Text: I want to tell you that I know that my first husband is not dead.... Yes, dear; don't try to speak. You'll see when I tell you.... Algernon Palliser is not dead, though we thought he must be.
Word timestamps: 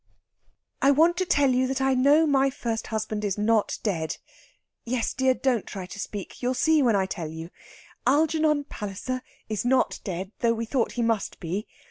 I 0.81 0.89
want 0.89 1.15
to 1.17 1.27
tell 1.27 1.51
you 1.51 1.67
that 1.67 1.79
I 1.79 1.93
know 1.93 2.21
that 2.21 2.25
my 2.31 2.49
first 2.49 2.87
husband 2.87 3.23
is 3.23 3.37
not 3.37 3.77
dead.... 3.83 4.17
Yes, 4.83 5.13
dear; 5.13 5.35
don't 5.35 5.67
try 5.67 5.85
to 5.85 5.99
speak. 5.99 6.41
You'll 6.41 6.55
see 6.55 6.81
when 6.81 6.95
I 6.95 7.05
tell 7.05 7.29
you.... 7.29 7.51
Algernon 8.07 8.63
Palliser 8.63 9.21
is 9.47 9.63
not 9.63 9.99
dead, 10.03 10.31
though 10.39 10.55
we 10.55 10.65
thought 10.65 10.93
he 10.93 11.03
must 11.03 11.39
be. 11.39 11.67